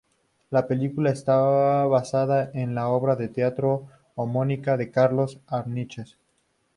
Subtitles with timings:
[0.49, 3.85] La película está basada en el la obra de teatro
[4.15, 6.17] homónima de Carlos Arniches.